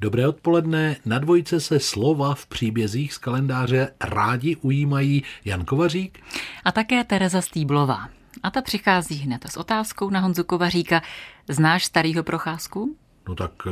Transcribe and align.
Dobré 0.00 0.28
odpoledne. 0.28 0.96
Na 1.06 1.18
dvojce 1.18 1.60
se 1.60 1.80
slova 1.80 2.34
v 2.34 2.46
příbězích 2.46 3.12
z 3.12 3.18
kalendáře 3.18 3.88
rádi 4.00 4.56
ujímají 4.56 5.22
Jan 5.44 5.64
Kovařík 5.64 6.18
a 6.64 6.72
také 6.72 7.04
Tereza 7.04 7.40
Stýblová. 7.40 8.08
A 8.42 8.50
ta 8.50 8.62
přichází 8.62 9.14
hned 9.14 9.44
s 9.48 9.56
otázkou 9.56 10.10
na 10.10 10.20
Honzu 10.20 10.44
Kovaříka. 10.44 11.02
Znáš 11.48 11.84
starýho 11.84 12.22
procházku? 12.22 12.96
No 13.28 13.34
tak 13.34 13.50
eh, 13.66 13.70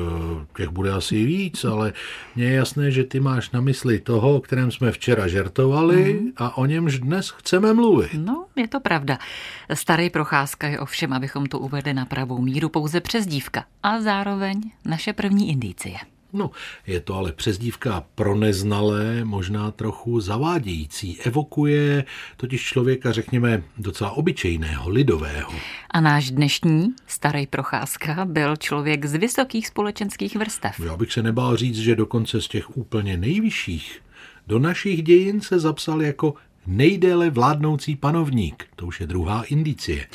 těch 0.56 0.68
bude 0.68 0.92
asi 0.92 1.24
víc, 1.24 1.64
ale 1.64 1.92
mně 2.36 2.44
je 2.44 2.54
jasné, 2.54 2.90
že 2.90 3.04
ty 3.04 3.20
máš 3.20 3.50
na 3.50 3.60
mysli 3.60 4.00
toho, 4.00 4.36
o 4.36 4.40
kterém 4.40 4.70
jsme 4.70 4.92
včera 4.92 5.28
žertovali 5.28 6.20
mm. 6.20 6.28
a 6.36 6.56
o 6.56 6.66
němž 6.66 6.98
dnes 6.98 7.30
chceme 7.30 7.74
mluvit. 7.74 8.14
No, 8.14 8.46
je 8.56 8.68
to 8.68 8.80
pravda. 8.80 9.18
Starý 9.74 10.10
procházka 10.10 10.68
je 10.68 10.80
ovšem, 10.80 11.12
abychom 11.12 11.46
to 11.46 11.58
uvedli 11.58 11.94
na 11.94 12.04
pravou 12.04 12.40
míru, 12.40 12.68
pouze 12.68 13.00
přezdívka 13.00 13.64
a 13.82 14.00
zároveň 14.00 14.60
naše 14.84 15.12
první 15.12 15.50
indicie. 15.50 15.96
No, 16.34 16.50
je 16.86 17.00
to 17.00 17.14
ale 17.14 17.32
přezdívka 17.32 18.04
pro 18.14 18.36
neznalé, 18.36 19.24
možná 19.24 19.70
trochu 19.70 20.20
zavádějící. 20.20 21.20
Evokuje 21.20 22.04
totiž 22.36 22.62
člověka, 22.62 23.12
řekněme, 23.12 23.62
docela 23.78 24.10
obyčejného, 24.10 24.90
lidového. 24.90 25.52
A 25.90 26.00
náš 26.00 26.30
dnešní 26.30 26.94
starý 27.06 27.46
procházka 27.46 28.24
byl 28.24 28.56
člověk 28.56 29.04
z 29.04 29.14
vysokých 29.14 29.66
společenských 29.66 30.36
vrstev. 30.36 30.80
Já 30.84 30.96
bych 30.96 31.12
se 31.12 31.22
nebál 31.22 31.56
říct, 31.56 31.78
že 31.78 31.96
dokonce 31.96 32.42
z 32.42 32.48
těch 32.48 32.76
úplně 32.76 33.16
nejvyšších. 33.16 34.00
Do 34.46 34.58
našich 34.58 35.02
dějin 35.02 35.40
se 35.40 35.58
zapsal 35.58 36.02
jako 36.02 36.34
nejdéle 36.66 37.30
vládnoucí 37.30 37.96
panovník. 37.96 38.66
To 38.76 38.86
už 38.86 39.00
je 39.00 39.06
druhá 39.06 39.42
indicie. 39.42 40.06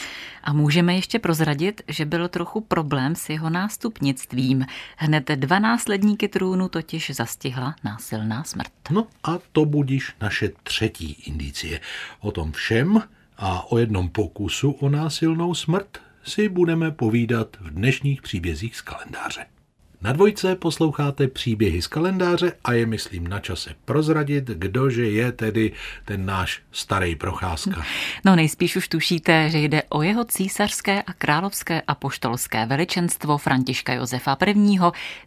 A 0.43 0.53
můžeme 0.53 0.95
ještě 0.95 1.19
prozradit, 1.19 1.81
že 1.87 2.05
byl 2.05 2.27
trochu 2.27 2.61
problém 2.61 3.15
s 3.15 3.29
jeho 3.29 3.49
nástupnictvím. 3.49 4.65
Hned 4.97 5.27
dva 5.35 5.59
následníky 5.59 6.27
trůnu 6.27 6.69
totiž 6.69 7.11
zastihla 7.13 7.75
násilná 7.83 8.43
smrt. 8.43 8.71
No 8.91 9.07
a 9.23 9.39
to 9.51 9.65
budíš 9.65 10.13
naše 10.21 10.51
třetí 10.63 11.11
indicie. 11.11 11.79
O 12.19 12.31
tom 12.31 12.51
všem 12.51 13.01
a 13.37 13.71
o 13.71 13.77
jednom 13.77 14.09
pokusu 14.09 14.71
o 14.71 14.89
násilnou 14.89 15.53
smrt 15.53 15.97
si 16.23 16.49
budeme 16.49 16.91
povídat 16.91 17.57
v 17.61 17.69
dnešních 17.69 18.21
příbězích 18.21 18.75
z 18.75 18.81
kalendáře. 18.81 19.45
Na 20.01 20.11
dvojce 20.11 20.55
posloucháte 20.55 21.27
příběhy 21.27 21.81
z 21.81 21.87
kalendáře 21.87 22.53
a 22.63 22.73
je, 22.73 22.85
myslím, 22.85 23.27
na 23.27 23.39
čase 23.39 23.75
prozradit, 23.85 24.43
kdože 24.45 25.09
je 25.09 25.31
tedy 25.31 25.71
ten 26.05 26.25
náš 26.25 26.61
starý 26.71 27.15
procházka. 27.15 27.83
No 28.25 28.35
nejspíš 28.35 28.75
už 28.75 28.87
tušíte, 28.87 29.49
že 29.49 29.59
jde 29.59 29.83
o 29.89 30.01
jeho 30.01 30.25
císařské 30.25 31.01
a 31.01 31.13
královské 31.13 31.81
a 31.87 31.95
poštolské 31.95 32.65
veličenstvo 32.65 33.37
Františka 33.37 33.93
Josefa 33.93 34.37
I., 34.45 34.77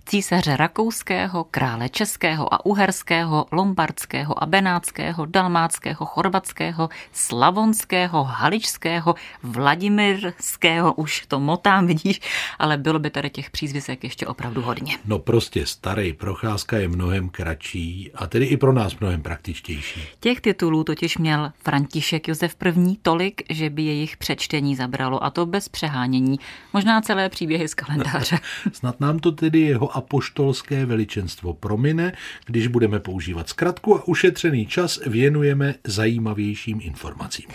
císaře 0.06 0.56
rakouského, 0.56 1.44
krále 1.44 1.88
českého 1.88 2.54
a 2.54 2.66
uherského, 2.66 3.46
lombardského 3.52 4.42
a 4.42 4.46
benátského, 4.46 5.26
dalmáckého, 5.26 6.06
chorvatského, 6.06 6.88
slavonského, 7.12 8.24
haličského, 8.24 9.14
vladimirského, 9.42 10.94
už 10.94 11.26
to 11.28 11.40
motám, 11.40 11.86
vidíš, 11.86 12.20
ale 12.58 12.76
bylo 12.76 12.98
by 12.98 13.10
tady 13.10 13.30
těch 13.30 13.50
přízvisek 13.50 14.04
ještě 14.04 14.26
opravdu 14.26 14.61
hodně. 14.62 14.98
No 15.04 15.18
prostě 15.18 15.66
starý 15.66 16.12
procházka 16.12 16.78
je 16.78 16.88
mnohem 16.88 17.28
kratší 17.28 18.10
a 18.14 18.26
tedy 18.26 18.44
i 18.44 18.56
pro 18.56 18.72
nás 18.72 18.98
mnohem 18.98 19.22
praktičtější. 19.22 20.00
Těch 20.20 20.40
titulů 20.40 20.84
totiž 20.84 21.18
měl 21.18 21.52
František 21.64 22.28
Josef 22.28 22.56
I. 22.64 22.96
tolik, 23.02 23.42
že 23.50 23.70
by 23.70 23.82
jejich 23.82 24.16
přečtení 24.16 24.76
zabralo 24.76 25.24
a 25.24 25.30
to 25.30 25.46
bez 25.46 25.68
přehánění. 25.68 26.38
Možná 26.72 27.00
celé 27.00 27.28
příběhy 27.28 27.68
z 27.68 27.74
kalendáře. 27.74 28.38
Snad 28.72 29.00
nám 29.00 29.18
to 29.18 29.32
tedy 29.32 29.60
jeho 29.60 29.96
apoštolské 29.96 30.86
veličenstvo 30.86 31.54
promine, 31.54 32.12
když 32.46 32.66
budeme 32.66 33.00
používat 33.00 33.48
zkratku 33.48 33.96
a 33.96 34.08
ušetřený 34.08 34.66
čas 34.66 35.00
věnujeme 35.06 35.74
zajímavějším 35.84 36.80
informacím. 36.82 37.46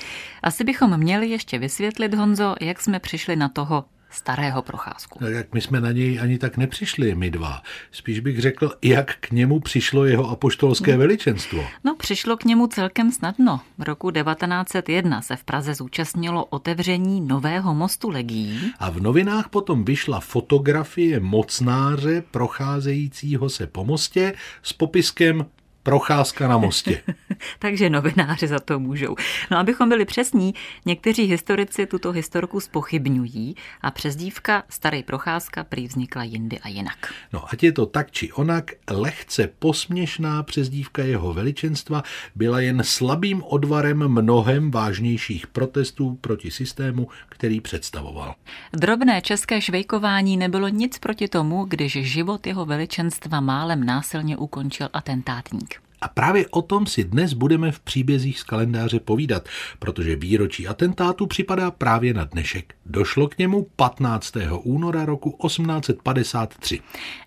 Asi 0.44 0.64
bychom 0.64 0.98
měli 0.98 1.30
ještě 1.30 1.60
vysvětlit, 1.60 2.14
Honzo, 2.14 2.56
jak 2.62 2.82
jsme 2.82 3.00
přišli 3.00 3.36
na 3.36 3.50
toho 3.50 3.86
starého 4.10 4.62
procházku. 4.62 5.20
Tak 5.20 5.34
jak 5.34 5.54
my 5.54 5.62
jsme 5.62 5.82
na 5.82 5.92
něj 5.92 6.20
ani 6.22 6.38
tak 6.38 6.58
nepřišli, 6.58 7.16
my 7.16 7.32
dva. 7.32 7.62
Spíš 7.92 8.20
bych 8.20 8.42
řekl, 8.42 8.72
jak 8.84 9.16
k 9.20 9.32
němu 9.32 9.60
přišlo 9.60 10.06
jeho 10.06 10.30
apoštolské 10.30 10.92
hmm. 10.92 11.00
veličenstvo. 11.00 11.64
No, 11.84 11.96
přišlo 11.96 12.38
k 12.38 12.46
němu 12.46 12.68
celkem 12.68 13.12
snadno. 13.12 13.62
V 13.78 13.84
roku 13.84 14.12
1901 14.12 15.22
se 15.22 15.36
v 15.36 15.44
Praze 15.44 15.74
zúčastnilo 15.74 16.46
otevření 16.46 17.22
nového 17.22 17.74
mostu 17.74 18.10
legií. 18.10 18.74
A 18.80 18.90
v 18.90 19.02
novinách 19.02 19.50
potom 19.50 19.86
vyšla 19.86 20.20
fotografie 20.20 21.20
mocnáře 21.20 22.24
procházejícího 22.32 23.50
se 23.50 23.68
po 23.68 23.86
mostě 23.86 24.34
s 24.64 24.74
popiskem 24.74 25.46
procházka 25.88 26.48
na 26.48 26.58
mostě. 26.58 27.02
Takže 27.60 27.90
novináři 27.90 28.48
za 28.48 28.60
to 28.60 28.80
můžou. 28.80 29.16
No, 29.52 29.58
abychom 29.58 29.90
byli 29.90 30.06
přesní, 30.06 30.54
někteří 30.86 31.24
historici 31.24 31.86
tuto 31.86 32.12
historku 32.12 32.60
spochybňují 32.60 33.56
a 33.82 33.92
přezdívka 33.92 34.64
Starý 34.70 35.04
procházka 35.04 35.64
prý 35.64 35.88
vznikla 35.88 36.24
jindy 36.24 36.60
a 36.60 36.68
jinak. 36.68 37.14
No, 37.34 37.44
ať 37.54 37.64
je 37.64 37.72
to 37.72 37.86
tak 37.86 38.12
či 38.12 38.32
onak, 38.32 38.72
lehce 38.92 39.50
posměšná 39.60 40.44
přezdívka 40.44 41.04
jeho 41.04 41.34
veličenstva 41.34 42.04
byla 42.36 42.60
jen 42.60 42.84
slabým 42.84 43.44
odvarem 43.44 44.08
mnohem 44.08 44.72
vážnějších 44.72 45.48
protestů 45.48 46.18
proti 46.22 46.52
systému, 46.52 47.08
který 47.30 47.62
představoval. 47.62 48.36
Drobné 48.74 49.22
české 49.22 49.62
švejkování 49.62 50.38
nebylo 50.38 50.68
nic 50.68 51.00
proti 51.00 51.28
tomu, 51.28 51.66
když 51.66 51.94
život 51.94 52.48
jeho 52.48 52.66
veličenstva 52.66 53.40
málem 53.40 53.84
násilně 53.84 54.38
ukončil 54.38 54.90
atentátník. 54.94 55.77
A 56.02 56.08
právě 56.08 56.46
o 56.48 56.62
tom 56.62 56.86
si 56.86 57.04
dnes 57.04 57.34
budeme 57.34 57.72
v 57.72 57.80
příbězích 57.80 58.40
z 58.40 58.44
kalendáře 58.44 59.00
povídat, 59.00 59.50
protože 59.80 60.16
výročí 60.16 60.68
atentátu 60.68 61.28
připadá 61.28 61.72
právě 61.72 62.14
na 62.14 62.24
dnešek. 62.24 62.74
Došlo 62.86 63.28
k 63.28 63.38
němu 63.38 63.68
15. 63.76 64.34
února 64.64 65.06
roku 65.06 65.38
1853. 65.48 66.80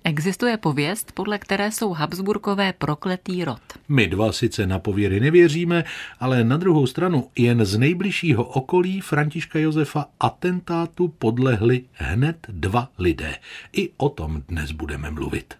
Existuje 0.04 0.56
pověst, 0.56 1.12
podle 1.12 1.38
které 1.38 1.72
jsou 1.72 1.92
Habsburkové 1.92 2.72
prokletý 2.72 3.44
rod. 3.44 3.60
My 3.88 4.06
dva 4.06 4.32
sice 4.32 4.66
na 4.66 4.78
pověry 4.78 5.20
nevěříme, 5.20 5.84
ale 6.20 6.44
na 6.44 6.56
druhou 6.56 6.86
stranu 6.86 7.28
jen 7.38 7.64
z 7.64 7.78
nejbližšího 7.78 8.44
okolí 8.44 9.00
Františka 9.00 9.58
Josefa 9.58 10.06
atentátu 10.20 11.08
podlehli 11.08 11.82
hned 11.92 12.36
dva 12.48 12.88
lidé. 12.98 13.36
I 13.72 13.90
o 13.96 14.08
tom 14.08 14.42
dnes 14.48 14.72
budeme 14.72 15.10
mluvit. 15.10 15.54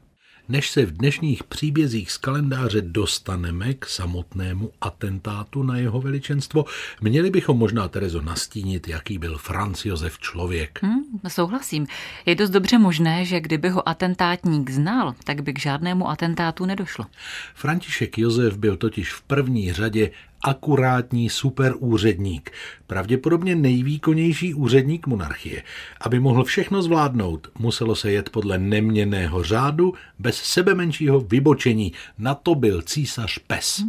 Než 0.51 0.71
se 0.71 0.87
v 0.87 0.93
dnešních 0.93 1.45
příbězích 1.45 2.11
z 2.11 2.17
kalendáře 2.17 2.81
dostaneme 2.81 3.75
k 3.75 3.87
samotnému 3.87 4.71
atentátu 4.81 5.63
na 5.63 5.77
jeho 5.77 6.01
veličenstvo, 6.01 6.65
měli 7.01 7.31
bychom 7.31 7.59
možná 7.59 7.89
Terezo 7.89 8.21
nastínit, 8.21 8.89
jaký 8.89 9.19
byl 9.19 9.39
Franz 9.39 9.85
Josef 9.85 10.19
člověk. 10.19 10.79
Hmm, 10.83 11.03
souhlasím. 11.29 11.87
Je 12.27 12.35
dost 12.35 12.51
dobře 12.51 12.79
možné, 12.79 13.25
že 13.25 13.41
kdyby 13.41 13.69
ho 13.69 13.89
atentátník 13.89 14.71
znal, 14.71 15.15
tak 15.25 15.43
by 15.43 15.53
k 15.53 15.59
žádnému 15.59 16.09
atentátu 16.09 16.65
nedošlo. 16.65 17.07
František 17.55 18.19
Josef 18.19 18.57
byl 18.57 18.77
totiž 18.77 19.13
v 19.13 19.23
první 19.23 19.73
řadě 19.73 20.11
akurátní 20.43 21.31
superúředník, 21.31 22.51
pravděpodobně 22.87 23.57
nejvýkonnější 23.57 24.55
úředník 24.55 25.07
monarchie. 25.07 25.63
Aby 26.01 26.21
mohl 26.21 26.45
všechno 26.45 26.83
zvládnout, 26.83 27.49
muselo 27.59 27.95
se 27.95 28.13
jet 28.13 28.31
podle 28.31 28.59
neměného 28.59 29.43
řádu 29.43 29.95
bez 30.19 30.37
sebe 30.37 30.75
menšího 30.75 31.21
vybočení. 31.21 31.93
Na 32.19 32.35
to 32.35 32.55
byl 32.55 32.83
císař 32.83 33.39
pes. 33.39 33.83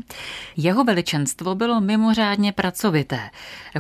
Jeho 0.58 0.84
veličenstvo 0.84 1.56
bylo 1.56 1.82
mimořádně 1.82 2.52
pracovité. 2.52 3.20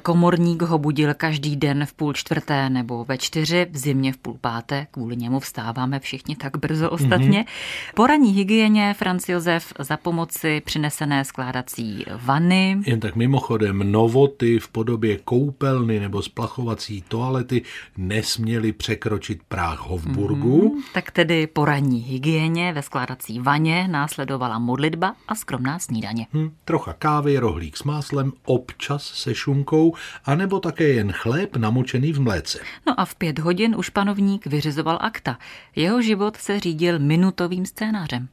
Komorník 0.04 0.62
ho 0.62 0.78
budil 0.78 1.14
každý 1.14 1.56
den 1.56 1.86
v 1.86 1.94
půl 1.94 2.14
čtvrté 2.14 2.70
nebo 2.70 3.06
ve 3.06 3.18
čtyři, 3.18 3.68
v 3.72 3.78
zimě 3.78 4.14
v 4.14 4.18
půl 4.18 4.38
páté, 4.42 4.88
kvůli 4.92 5.18
němu 5.18 5.40
vstáváme 5.40 6.00
všichni 6.00 6.36
tak 6.36 6.58
brzo 6.58 6.90
ostatně. 6.90 7.42
Mm-hmm. 7.42 7.94
Po 7.96 8.08
ranní 8.08 8.32
hygieně 8.32 8.94
Franz 8.98 9.30
Josef 9.30 9.74
za 9.80 9.98
pomoci 9.98 10.62
přinesené 10.66 11.26
skládací 11.26 12.06
vany 12.16 12.61
jen 12.86 13.00
tak 13.00 13.16
mimochodem, 13.16 13.92
novoty 13.92 14.60
v 14.60 14.68
podobě 14.68 15.18
koupelny 15.18 16.00
nebo 16.00 16.22
splachovací 16.22 17.04
toalety 17.08 17.62
nesměly 17.98 18.72
překročit 18.72 19.44
práh 19.44 19.80
Hofburgu. 19.80 20.74
Mm, 20.76 20.82
tak 20.94 21.12
tedy 21.12 21.48
po 21.48 21.66
ranní 21.66 22.00
hygieně 22.00 22.74
ve 22.74 22.82
skládací 22.82 23.40
vaně 23.40 23.88
následovala 23.88 24.60
modlitba 24.60 25.16
a 25.28 25.36
skromná 25.36 25.80
snídaně. 25.80 26.28
Hmm, 26.34 26.52
trocha 26.66 26.94
kávy, 26.94 27.38
rohlík 27.38 27.78
s 27.78 27.84
máslem, 27.84 28.32
občas 28.46 29.04
se 29.04 29.36
šunkou, 29.36 29.96
anebo 30.26 30.60
také 30.60 30.88
jen 30.88 31.12
chléb 31.12 31.56
namočený 31.56 32.14
v 32.14 32.22
mléce. 32.22 32.60
No 32.88 33.00
a 33.00 33.06
v 33.06 33.16
pět 33.16 33.40
hodin 33.40 33.76
už 33.78 33.90
panovník 33.90 34.48
vyřizoval 34.48 34.98
akta. 35.02 35.38
Jeho 35.76 36.02
život 36.02 36.38
se 36.38 36.60
řídil 36.60 37.00
minutovým 37.00 37.66
scénářem. 37.66 38.28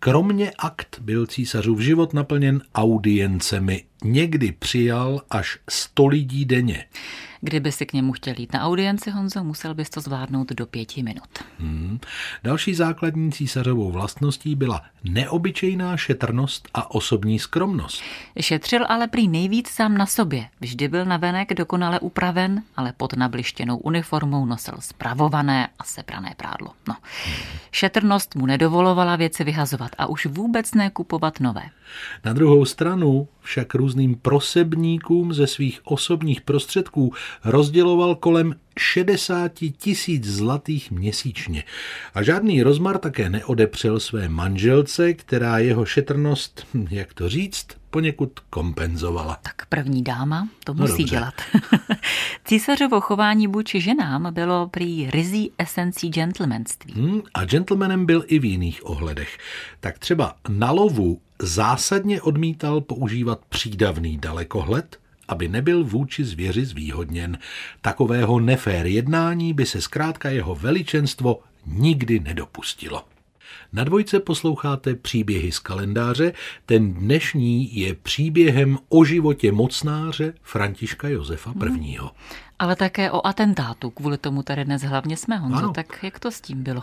Kromě 0.00 0.52
akt 0.58 0.98
byl 1.00 1.26
císařův 1.26 1.80
život 1.80 2.14
naplněn 2.14 2.62
audiencemi 2.74 3.84
někdy 4.04 4.52
přijal 4.52 5.22
až 5.30 5.58
100 5.68 6.06
lidí 6.06 6.44
denně. 6.44 6.84
Kdyby 7.40 7.72
si 7.72 7.86
k 7.86 7.92
němu 7.92 8.12
chtěl 8.12 8.34
jít 8.38 8.52
na 8.52 8.62
audienci, 8.62 9.10
Honzo, 9.10 9.44
musel 9.44 9.74
bys 9.74 9.90
to 9.90 10.00
zvládnout 10.00 10.52
do 10.52 10.66
pěti 10.66 11.02
minut. 11.02 11.28
Hmm. 11.58 11.98
Další 12.44 12.74
základní 12.74 13.32
císařovou 13.32 13.90
vlastností 13.90 14.54
byla 14.54 14.82
neobyčejná 15.04 15.96
šetrnost 15.96 16.68
a 16.74 16.90
osobní 16.90 17.38
skromnost. 17.38 18.02
Šetřil 18.40 18.86
ale 18.88 19.08
prý 19.08 19.28
nejvíc 19.28 19.68
sám 19.68 19.96
na 19.96 20.06
sobě. 20.06 20.48
Vždy 20.60 20.88
byl 20.88 21.04
navenek 21.04 21.54
dokonale 21.54 22.00
upraven, 22.00 22.62
ale 22.76 22.92
pod 22.96 23.16
nablištěnou 23.16 23.76
uniformou 23.76 24.46
nosil 24.46 24.74
spravované 24.80 25.68
a 25.78 25.84
seprané 25.84 26.34
prádlo. 26.36 26.70
No. 26.88 26.96
Hmm. 27.24 27.34
Šetrnost 27.70 28.34
mu 28.34 28.46
nedovolovala 28.46 29.16
věci 29.16 29.44
vyhazovat 29.44 29.90
a 29.98 30.06
už 30.06 30.26
vůbec 30.26 30.74
ne 30.74 30.90
kupovat 30.90 31.40
nové. 31.40 31.62
Na 32.24 32.32
druhou 32.32 32.64
stranu 32.64 33.28
však 33.40 33.74
různým 33.74 34.14
prosebníkům 34.14 35.32
ze 35.32 35.46
svých 35.46 35.80
osobních 35.84 36.40
prostředků 36.40 37.12
rozděloval 37.44 38.14
kolem 38.14 38.54
60 38.78 39.52
tisíc 39.76 40.24
zlatých 40.24 40.90
měsíčně. 40.90 41.64
A 42.14 42.22
žádný 42.22 42.62
rozmar 42.62 42.98
také 42.98 43.30
neodepřel 43.30 44.00
své 44.00 44.28
manželce, 44.28 45.14
která 45.14 45.58
jeho 45.58 45.84
šetrnost, 45.84 46.66
hm, 46.74 46.86
jak 46.90 47.14
to 47.14 47.28
říct, 47.28 47.66
poněkud 47.90 48.40
kompenzovala. 48.50 49.38
Tak 49.42 49.66
první 49.68 50.02
dáma 50.02 50.48
to 50.64 50.74
no 50.74 50.80
musí 50.80 51.02
dobře. 51.02 51.16
dělat. 51.16 51.34
Císařovo 52.44 53.00
chování 53.00 53.46
vůči 53.46 53.80
ženám 53.80 54.34
bylo 54.34 54.68
prý 54.68 55.10
rizí 55.10 55.52
esencí 55.58 56.08
gentlemanství. 56.08 56.92
Hmm, 56.92 57.22
a 57.34 57.44
gentlemanem 57.44 58.06
byl 58.06 58.24
i 58.26 58.38
v 58.38 58.44
jiných 58.44 58.86
ohledech. 58.86 59.38
Tak 59.80 59.98
třeba 59.98 60.34
na 60.48 60.70
lovu 60.70 61.20
zásadně 61.42 62.22
odmítal 62.22 62.80
používat 62.80 63.40
přídavný 63.48 64.18
dalekohled, 64.18 64.98
aby 65.28 65.48
nebyl 65.48 65.84
vůči 65.84 66.24
zvěři 66.24 66.64
zvýhodněn. 66.64 67.38
Takového 67.80 68.40
nefér 68.40 68.86
jednání 68.86 69.54
by 69.54 69.66
se 69.66 69.80
zkrátka 69.80 70.30
jeho 70.30 70.54
veličenstvo 70.54 71.40
nikdy 71.66 72.20
nedopustilo. 72.20 73.04
Na 73.72 73.84
dvojce 73.84 74.20
posloucháte 74.20 74.94
příběhy 74.94 75.52
z 75.52 75.58
kalendáře, 75.58 76.32
ten 76.66 76.94
dnešní 76.94 77.76
je 77.76 77.94
příběhem 77.94 78.78
o 78.88 79.04
životě 79.04 79.52
mocnáře 79.52 80.34
Františka 80.42 81.08
Josefa 81.08 81.54
I. 81.66 81.68
Hmm. 81.68 82.08
Ale 82.58 82.76
také 82.76 83.10
o 83.10 83.26
atentátu, 83.26 83.90
kvůli 83.90 84.18
tomu 84.18 84.42
tady 84.42 84.64
dnes 84.64 84.82
hlavně 84.82 85.16
jsme, 85.16 85.36
Honzo, 85.36 85.58
ano. 85.58 85.72
tak 85.72 85.98
jak 86.02 86.18
to 86.18 86.30
s 86.30 86.40
tím 86.40 86.62
bylo? 86.62 86.82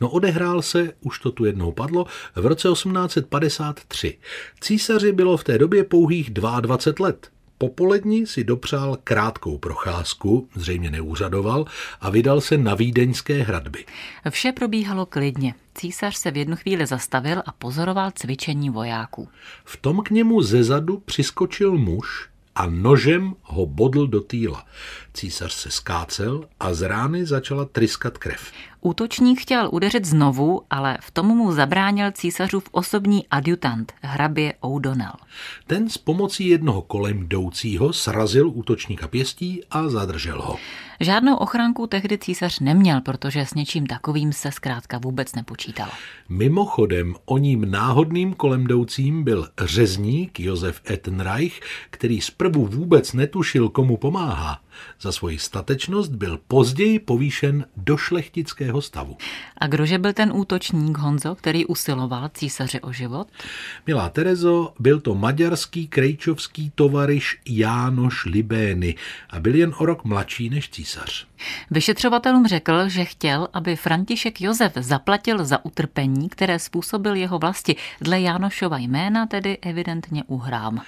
No 0.00 0.10
odehrál 0.10 0.62
se, 0.62 0.92
už 1.00 1.18
to 1.18 1.30
tu 1.30 1.44
jednou 1.44 1.72
padlo, 1.72 2.06
v 2.34 2.46
roce 2.46 2.68
1853. 2.68 4.18
Císaři 4.60 5.12
bylo 5.12 5.36
v 5.36 5.44
té 5.44 5.58
době 5.58 5.84
pouhých 5.84 6.30
22 6.30 7.06
let. 7.06 7.30
Popolední 7.58 8.26
si 8.26 8.44
dopřál 8.44 8.98
krátkou 9.04 9.58
procházku, 9.58 10.48
zřejmě 10.54 10.90
neúřadoval, 10.90 11.64
a 12.00 12.10
vydal 12.10 12.40
se 12.40 12.58
na 12.58 12.74
vídeňské 12.74 13.42
hradby. 13.42 13.84
Vše 14.30 14.52
probíhalo 14.52 15.06
klidně. 15.06 15.54
Císař 15.74 16.16
se 16.16 16.30
v 16.30 16.36
jednu 16.36 16.56
chvíli 16.56 16.86
zastavil 16.86 17.42
a 17.46 17.52
pozoroval 17.52 18.10
cvičení 18.10 18.70
vojáků. 18.70 19.28
V 19.64 19.76
tom 19.76 20.02
k 20.02 20.10
němu 20.10 20.42
zezadu 20.42 20.98
přiskočil 20.98 21.78
muž, 21.78 22.28
a 22.54 22.66
nožem 22.66 23.34
ho 23.42 23.66
bodl 23.66 24.06
do 24.06 24.20
týla. 24.20 24.66
Císař 25.14 25.52
se 25.52 25.70
skácel 25.70 26.44
a 26.60 26.74
z 26.74 26.82
rány 26.82 27.26
začala 27.26 27.64
tryskat 27.64 28.18
krev. 28.18 28.52
Útočník 28.86 29.40
chtěl 29.40 29.68
udeřit 29.72 30.04
znovu, 30.04 30.62
ale 30.70 30.98
v 31.00 31.10
tomu 31.10 31.34
mu 31.34 31.52
zabránil 31.52 32.12
císařův 32.12 32.68
osobní 32.70 33.28
adjutant, 33.28 33.92
hrabě 34.02 34.54
O'Donnell. 34.60 35.12
Ten 35.66 35.88
s 35.88 35.98
pomocí 35.98 36.48
jednoho 36.48 36.82
kolem 36.82 37.18
jdoucího 37.18 37.92
srazil 37.92 38.48
útočníka 38.48 39.08
pěstí 39.08 39.60
a 39.70 39.88
zadržel 39.88 40.42
ho. 40.42 40.56
Žádnou 41.00 41.36
ochránku 41.36 41.86
tehdy 41.86 42.18
císař 42.18 42.60
neměl, 42.60 43.00
protože 43.00 43.46
s 43.46 43.54
něčím 43.54 43.86
takovým 43.86 44.32
se 44.32 44.52
zkrátka 44.52 44.98
vůbec 44.98 45.34
nepočítalo. 45.34 45.90
Mimochodem, 46.28 47.14
o 47.24 47.38
ním 47.38 47.70
náhodným 47.70 48.34
kolem 48.34 48.62
jdoucím 48.62 49.24
byl 49.24 49.48
řezník 49.60 50.40
Josef 50.40 50.80
Ettenreich, 50.90 51.60
který 51.90 52.20
zprvu 52.20 52.66
vůbec 52.66 53.12
netušil, 53.12 53.68
komu 53.68 53.96
pomáhá. 53.96 54.60
Za 55.00 55.12
svoji 55.12 55.38
statečnost 55.38 56.12
byl 56.12 56.38
později 56.48 56.98
povýšen 56.98 57.64
do 57.76 57.96
šlechtického 57.96 58.82
stavu. 58.82 59.16
A 59.58 59.66
kdože 59.66 59.98
byl 59.98 60.12
ten 60.12 60.32
útočník 60.34 60.98
Honzo, 60.98 61.34
který 61.34 61.66
usiloval 61.66 62.30
císaři 62.34 62.80
o 62.80 62.92
život? 62.92 63.28
Milá 63.86 64.08
Terezo, 64.08 64.72
byl 64.78 65.00
to 65.00 65.14
maďarský 65.14 65.88
krejčovský 65.88 66.72
tovariš 66.74 67.40
Jánoš 67.48 68.24
Libény 68.24 68.94
a 69.30 69.40
byl 69.40 69.54
jen 69.54 69.74
o 69.78 69.86
rok 69.86 70.04
mladší 70.04 70.50
než 70.50 70.70
císař. 70.70 71.26
Vyšetřovatelům 71.70 72.46
řekl, 72.46 72.88
že 72.88 73.04
chtěl, 73.04 73.48
aby 73.52 73.76
František 73.76 74.40
Josef 74.40 74.72
zaplatil 74.76 75.44
za 75.44 75.64
utrpení, 75.64 76.28
které 76.28 76.58
způsobil 76.58 77.14
jeho 77.14 77.38
vlasti. 77.38 77.76
Dle 78.00 78.20
Jánošova 78.20 78.78
jména 78.78 79.26
tedy 79.26 79.58
evidentně 79.62 80.24
uhrám. 80.26 80.80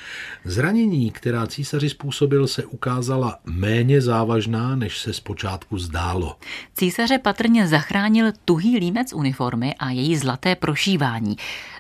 Zranění, 0.45 1.11
která 1.11 1.47
císaři 1.47 1.89
způsobil, 1.91 2.47
se 2.47 2.65
ukázala 2.65 3.39
méně 3.45 4.01
závažná, 4.01 4.77
než 4.77 4.99
se 4.99 5.13
zpočátku 5.13 5.79
zdálo. 5.79 6.37
Císaře 6.75 7.19
patrně 7.19 7.69
zachránil 7.69 8.33
tuhý 8.45 8.79
límec 8.79 9.13
uniformy 9.13 9.75
a 9.79 9.91
její 9.91 10.17
zlaté 10.17 10.55
prošívání. 10.55 11.37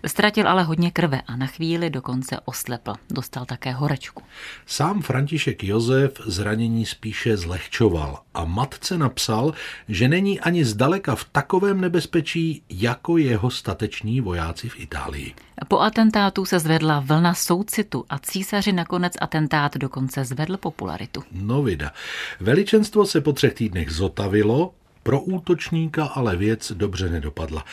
Ztratil 0.06 0.48
ale 0.48 0.62
hodně 0.62 0.90
krve 0.90 1.20
a 1.26 1.36
na 1.36 1.46
chvíli 1.46 1.90
dokonce 1.90 2.36
oslepl. 2.44 2.94
Dostal 3.10 3.44
také 3.44 3.72
horečku. 3.72 4.22
Sám 4.66 5.02
František 5.02 5.64
Josef 5.64 6.20
zranění 6.26 6.86
spíše 6.86 7.36
zlehčoval 7.36 8.18
a 8.34 8.44
matce 8.66 8.98
napsal, 8.98 9.54
že 9.88 10.08
není 10.08 10.40
ani 10.40 10.64
zdaleka 10.64 11.14
v 11.14 11.24
takovém 11.24 11.80
nebezpečí 11.80 12.62
jako 12.68 13.18
jeho 13.18 13.50
stateční 13.50 14.20
vojáci 14.20 14.68
v 14.68 14.80
Itálii. 14.80 15.34
Po 15.68 15.80
atentátu 15.80 16.44
se 16.44 16.58
zvedla 16.58 17.00
vlna 17.00 17.34
soucitu 17.34 18.04
a 18.08 18.18
císaři 18.18 18.72
nakonec 18.72 19.12
atentát 19.20 19.76
dokonce 19.76 20.24
zvedl 20.24 20.56
popularitu. 20.56 21.22
No 21.32 21.62
vida. 21.62 21.92
Veličenstvo 22.40 23.06
se 23.06 23.20
po 23.20 23.32
třech 23.32 23.54
týdnech 23.54 23.90
zotavilo, 23.90 24.74
pro 25.06 25.20
útočníka 25.20 26.04
ale 26.04 26.36
věc 26.36 26.72
dobře 26.72 27.10
nedopadla. 27.10 27.64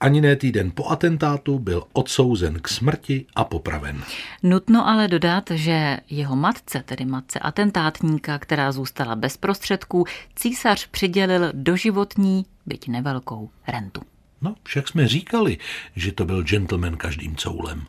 Ani 0.00 0.20
ne 0.20 0.36
týden 0.36 0.70
po 0.74 0.88
atentátu 0.88 1.58
byl 1.58 1.82
odsouzen 1.92 2.60
k 2.60 2.68
smrti 2.68 3.26
a 3.34 3.44
popraven. 3.44 4.02
Nutno 4.42 4.88
ale 4.88 5.08
dodat, 5.08 5.50
že 5.50 5.96
jeho 6.10 6.36
matce, 6.36 6.82
tedy 6.82 7.04
matce 7.04 7.38
atentátníka, 7.38 8.38
která 8.38 8.72
zůstala 8.72 9.16
bez 9.16 9.36
prostředků, 9.36 10.04
císař 10.36 10.86
přidělil 10.86 11.50
doživotní, 11.52 12.46
byť 12.66 12.88
nevelkou, 12.88 13.50
rentu. 13.68 14.00
No, 14.40 14.54
však 14.62 14.88
jsme 14.88 15.08
říkali, 15.08 15.58
že 15.96 16.12
to 16.12 16.24
byl 16.24 16.42
gentleman 16.42 16.96
každým 16.96 17.36
coulem. 17.36 17.86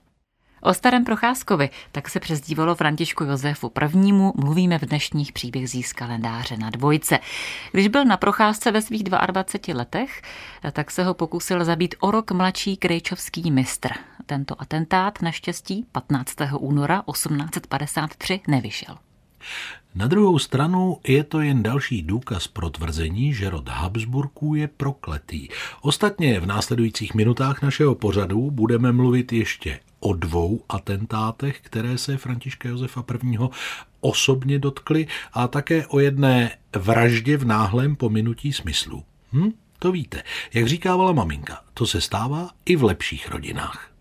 O 0.67 0.73
starém 0.73 1.05
Procházkovi, 1.05 1.69
tak 1.91 2.09
se 2.09 2.19
přezdívalo 2.19 2.75
Františku 2.75 3.23
Josefu 3.23 3.71
I. 3.95 4.11
mluvíme 4.35 4.79
v 4.79 4.81
dnešních 4.81 5.31
příbězích 5.31 5.87
z 5.87 5.93
kalendáře 5.93 6.57
na 6.57 6.69
dvojce. 6.69 7.19
Když 7.71 7.87
byl 7.87 8.05
na 8.05 8.17
procházce 8.17 8.71
ve 8.71 8.81
svých 8.81 9.03
22 9.03 9.77
letech, 9.77 10.21
tak 10.71 10.91
se 10.91 11.03
ho 11.03 11.13
pokusil 11.13 11.65
zabít 11.65 11.95
o 11.99 12.11
rok 12.11 12.31
mladší 12.31 12.77
krejčovský 12.77 13.51
mistr. 13.51 13.89
Tento 14.25 14.61
atentát 14.61 15.21
naštěstí 15.21 15.85
15. 15.91 16.35
února 16.59 17.03
1853 17.11 18.39
nevyšel. 18.47 18.95
Na 19.95 20.07
druhou 20.07 20.39
stranu 20.39 20.97
je 21.07 21.23
to 21.23 21.41
jen 21.41 21.63
další 21.63 22.01
důkaz 22.01 22.47
pro 22.47 22.69
tvrzení, 22.69 23.33
že 23.33 23.49
rod 23.49 23.69
Habsburků 23.69 24.55
je 24.55 24.67
prokletý. 24.67 25.47
Ostatně 25.81 26.39
v 26.39 26.45
následujících 26.45 27.13
minutách 27.13 27.61
našeho 27.61 27.95
pořadu 27.95 28.51
budeme 28.51 28.91
mluvit 28.91 29.33
ještě 29.33 29.79
o 29.99 30.13
dvou 30.13 30.63
atentátech, 30.69 31.59
které 31.61 31.97
se 31.97 32.17
Františka 32.17 32.69
Josefa 32.69 33.03
I. 33.23 33.37
osobně 33.99 34.59
dotkly 34.59 35.07
a 35.33 35.47
také 35.47 35.87
o 35.87 35.99
jedné 35.99 36.57
vraždě 36.75 37.37
v 37.37 37.45
náhlém 37.45 37.95
pominutí 37.95 38.53
smyslu. 38.53 39.03
Hm? 39.33 39.51
To 39.79 39.91
víte, 39.91 40.23
jak 40.53 40.67
říkávala 40.67 41.11
maminka, 41.11 41.61
to 41.73 41.87
se 41.87 42.01
stává 42.01 42.49
i 42.65 42.75
v 42.75 42.83
lepších 42.83 43.29
rodinách. 43.29 43.91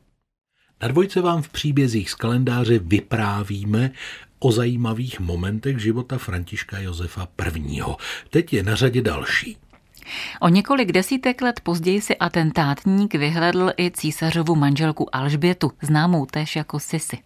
Na 0.82 0.88
dvojce 0.88 1.20
vám 1.20 1.42
v 1.42 1.48
příbězích 1.48 2.10
z 2.10 2.14
kalendáře 2.14 2.78
vyprávíme 2.78 3.90
o 4.38 4.52
zajímavých 4.52 5.20
momentech 5.20 5.78
života 5.78 6.18
Františka 6.18 6.78
Josefa 6.78 7.28
I. 7.56 7.82
Teď 8.30 8.52
je 8.52 8.62
na 8.62 8.74
řadě 8.74 9.02
další. 9.02 9.56
O 10.40 10.48
několik 10.48 10.92
desítek 10.92 11.42
let 11.42 11.60
později 11.60 12.00
si 12.00 12.16
atentátník 12.16 13.14
vyhledl 13.14 13.72
i 13.78 13.90
císařovu 13.90 14.54
manželku 14.54 15.16
Alžbětu, 15.16 15.72
známou 15.82 16.26
též 16.26 16.56
jako 16.56 16.80
Sisi. 16.80 17.18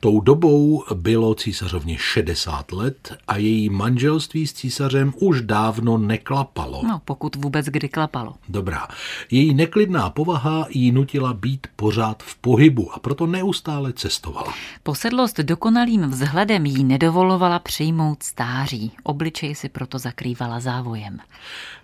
Tou 0.00 0.20
dobou 0.20 0.84
bylo 0.94 1.34
císařovně 1.34 1.96
60 1.98 2.72
let 2.72 3.16
a 3.28 3.36
její 3.36 3.68
manželství 3.68 4.46
s 4.46 4.52
císařem 4.52 5.12
už 5.20 5.40
dávno 5.40 5.98
neklapalo. 5.98 6.82
No, 6.88 7.00
pokud 7.04 7.36
vůbec 7.36 7.66
kdy 7.66 7.88
klapalo. 7.88 8.34
Dobrá. 8.48 8.88
Její 9.30 9.54
neklidná 9.54 10.10
povaha 10.10 10.66
jí 10.70 10.92
nutila 10.92 11.34
být 11.34 11.66
pořád 11.76 12.22
v 12.22 12.36
pohybu 12.36 12.92
a 12.94 12.98
proto 12.98 13.26
neustále 13.26 13.92
cestovala. 13.92 14.54
Posedlost 14.82 15.36
dokonalým 15.38 16.10
vzhledem 16.10 16.66
jí 16.66 16.84
nedovolovala 16.84 17.58
přijmout 17.58 18.22
stáří. 18.22 18.92
Obličej 19.02 19.54
si 19.54 19.68
proto 19.68 19.98
zakrývala 19.98 20.60
závojem. 20.60 21.18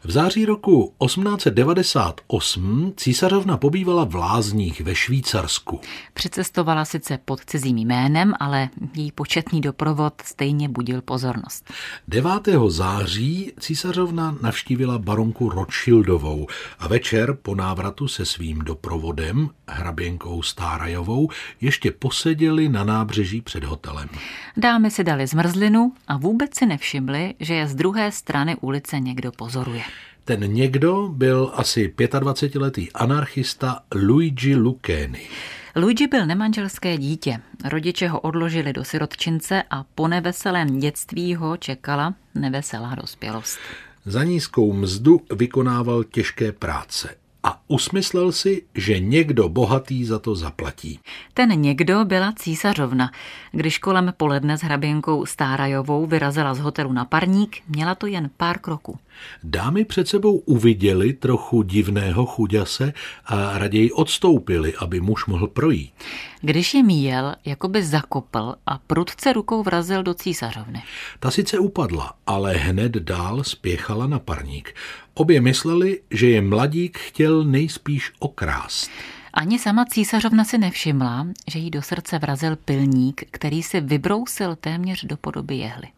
V 0.05 0.11
září 0.11 0.45
roku 0.45 0.93
1898 1.05 2.93
císařovna 2.97 3.57
pobývala 3.57 4.05
v 4.05 4.15
Lázních 4.15 4.81
ve 4.81 4.95
Švýcarsku. 4.95 5.81
Přicestovala 6.15 6.85
sice 6.85 7.19
pod 7.25 7.45
cizím 7.67 7.79
jménem, 7.79 8.35
ale 8.41 8.69
její 8.95 9.13
početný 9.13 9.61
doprovod 9.61 10.15
stejně 10.25 10.69
budil 10.69 11.03
pozornost. 11.03 11.73
9. 12.09 12.31
září 12.69 13.53
císařovna 13.61 14.39
navštívila 14.43 14.99
baronku 14.99 15.49
Rothschildovou 15.49 16.47
a 16.79 16.89
večer 16.89 17.37
po 17.43 17.55
návratu 17.55 18.09
se 18.09 18.25
svým 18.25 18.59
doprovodem, 18.59 19.49
hraběnkou 19.69 20.43
Stárajovou, 20.43 21.29
ještě 21.61 21.91
poseděli 21.91 22.69
na 22.69 22.85
nábřeží 22.85 23.41
před 23.41 23.65
hotelem. 23.65 24.09
Dámy 24.57 24.91
si 24.91 25.05
dali 25.05 25.27
zmrzlinu 25.27 25.93
a 26.09 26.17
vůbec 26.17 26.55
si 26.55 26.67
nevšimli, 26.67 27.35
že 27.41 27.55
je 27.55 27.67
z 27.67 27.75
druhé 27.75 28.13
strany 28.13 28.57
ulice 28.61 29.01
někdo 29.01 29.33
pozoruje. 29.33 29.83
Ten 30.25 30.53
někdo 30.53 31.09
byl 31.13 31.53
asi 31.55 31.95
25-letý 31.97 32.93
anarchista 32.93 33.81
Luigi 33.95 34.57
Lucchini. 34.57 35.29
Luigi 35.79 36.07
byl 36.07 36.27
nemanželské 36.27 36.99
dítě. 36.99 37.41
Rodiče 37.65 38.09
ho 38.09 38.21
odložili 38.21 38.73
do 38.73 38.85
sirotčince 38.85 39.63
a 39.71 39.85
po 39.95 40.09
neveselém 40.09 40.79
dětství 40.79 41.35
ho 41.35 41.57
čekala 41.57 42.15
neveselá 42.35 42.95
dospělost. 42.95 43.59
Za 44.05 44.25
nízkou 44.25 44.73
mzdu 44.73 45.21
vykonával 45.37 46.05
těžké 46.05 46.53
práce 46.53 47.17
a 47.47 47.61
usmyslel 47.69 48.33
si, 48.33 48.63
že 48.75 49.01
někdo 49.01 49.49
bohatý 49.49 50.05
za 50.05 50.19
to 50.19 50.35
zaplatí. 50.35 51.01
Ten 51.35 51.61
někdo 51.61 52.05
byla 52.05 52.33
císařovna. 52.37 53.11
Když 53.53 53.79
kolem 53.79 54.13
poledne 54.17 54.59
s 54.59 54.63
hraběnkou 54.63 55.27
Stárajovou 55.27 56.07
vyrazila 56.07 56.55
z 56.55 56.59
hotelu 56.59 56.93
na 56.93 57.05
parník, 57.05 57.57
měla 57.69 57.95
to 57.95 58.07
jen 58.07 58.31
pár 58.37 58.59
kroků. 58.59 58.99
Dámy 59.43 59.85
před 59.85 60.09
sebou 60.09 60.37
uviděli 60.37 61.13
trochu 61.13 61.63
divného 61.63 62.27
chuďase 62.27 62.93
a 63.27 63.59
raději 63.59 63.93
odstoupili, 63.93 64.75
aby 64.75 65.01
muž 65.01 65.27
mohl 65.27 65.47
projít. 65.47 65.93
Když 66.41 66.75
je 66.75 66.83
míjel, 66.83 67.35
jako 67.45 67.69
by 67.69 67.85
zakopl 67.85 68.55
a 68.67 68.79
prudce 68.87 69.33
rukou 69.33 69.63
vrazil 69.63 70.03
do 70.03 70.15
císařovny. 70.15 70.83
Ta 71.21 71.31
sice 71.31 71.59
upadla, 71.59 72.15
ale 72.27 72.53
hned 72.53 72.93
dál 72.93 73.45
spěchala 73.45 74.07
na 74.07 74.19
parník. 74.19 74.75
Obě 75.19 75.41
mysleli, 75.41 76.01
že 76.11 76.29
je 76.29 76.43
mladík 76.43 76.99
chtěl 76.99 77.45
nejspíš 77.45 78.13
okrást. 78.19 78.91
Ani 79.33 79.59
sama 79.59 79.85
císařovna 79.85 80.45
si 80.45 80.59
nevšimla, 80.59 81.27
že 81.51 81.59
jí 81.59 81.71
do 81.71 81.83
srdce 81.83 82.19
vrazil 82.19 82.57
pilník, 82.57 83.23
který 83.31 83.63
si 83.63 83.81
vybrousil 83.81 84.57
téměř 84.57 85.05
do 85.05 85.17
podoby 85.17 85.55
jehly. 85.55 85.89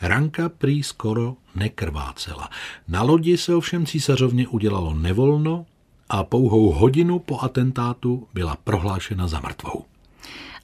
Ranka 0.00 0.48
prý 0.48 0.82
skoro 0.82 1.34
nekrvácela. 1.54 2.50
Na 2.88 3.02
lodi 3.02 3.38
se 3.38 3.54
ovšem 3.54 3.86
císařovně 3.86 4.48
udělalo 4.48 4.94
nevolno 4.94 5.66
a 6.08 6.24
pouhou 6.24 6.72
hodinu 6.72 7.18
po 7.18 7.40
atentátu 7.40 8.28
byla 8.34 8.56
prohlášena 8.64 9.28
za 9.28 9.40
mrtvou. 9.40 9.84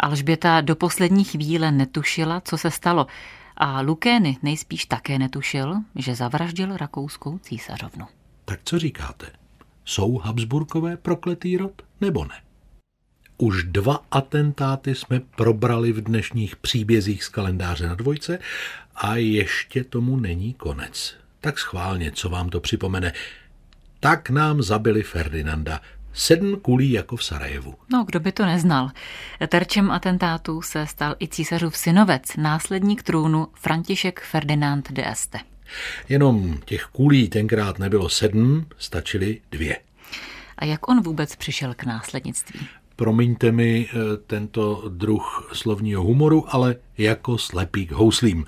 Alžběta 0.00 0.61
do 0.61 0.76
poslední 0.76 1.25
chvíle 1.25 1.73
netušila, 1.73 2.40
co 2.40 2.59
se 2.59 2.71
stalo 2.71 3.07
a 3.58 3.80
Lukény 3.80 4.36
nejspíš 4.42 4.84
také 4.84 5.18
netušil, 5.18 5.74
že 5.94 6.14
zavraždil 6.14 6.76
rakouskou 6.76 7.38
císařovnu. 7.38 8.06
Tak 8.44 8.60
co 8.64 8.78
říkáte? 8.78 9.26
Jsou 9.84 10.18
Habsburkové 10.18 10.96
prokletý 10.96 11.56
rod 11.56 11.82
nebo 12.00 12.24
ne? 12.24 12.34
Už 13.38 13.64
dva 13.64 14.04
atentáty 14.10 14.94
jsme 14.94 15.20
probrali 15.20 15.92
v 15.92 16.00
dnešních 16.00 16.56
příbězích 16.56 17.24
z 17.24 17.28
kalendáře 17.28 17.86
na 17.86 17.94
dvojce 17.94 18.38
a 18.94 19.16
ještě 19.16 19.84
tomu 19.84 20.16
není 20.16 20.54
konec. 20.54 21.16
Tak 21.40 21.58
schválně, 21.58 22.12
co 22.12 22.28
vám 22.28 22.48
to 22.48 22.60
připomene. 22.60 23.12
Tak 24.00 24.30
nám 24.30 24.62
zabili 24.62 25.02
Ferdinanda. 25.02 25.80
Sedm 26.18 26.60
kulí 26.60 26.92
jako 26.92 27.16
v 27.16 27.25
Sarajevu. 27.25 27.75
No, 27.92 28.04
kdo 28.04 28.20
by 28.20 28.32
to 28.32 28.46
neznal. 28.46 28.90
Terčem 29.48 29.90
atentátu 29.90 30.62
se 30.62 30.87
stal 30.87 31.16
i 31.20 31.28
císařův 31.28 31.76
synovec, 31.76 32.22
následník 32.37 33.02
trůnu 33.02 33.48
František 33.54 34.20
Ferdinand 34.20 34.92
de 34.92 35.10
Este. 35.10 35.38
Jenom 36.08 36.58
těch 36.64 36.82
kulí 36.82 37.28
tenkrát 37.28 37.78
nebylo 37.78 38.08
sedm, 38.08 38.66
stačily 38.78 39.40
dvě. 39.50 39.76
A 40.58 40.64
jak 40.64 40.88
on 40.88 41.02
vůbec 41.02 41.37
přišel 41.37 41.75
k 41.75 41.84
následnictví? 41.84 42.68
Promiňte 42.98 43.52
mi 43.52 43.86
eh, 43.86 44.16
tento 44.26 44.84
druh 44.88 45.50
slovního 45.52 46.02
humoru, 46.02 46.44
ale 46.48 46.76
jako 46.98 47.38
slepý 47.38 47.86
k 47.86 47.92
houslím. 47.92 48.44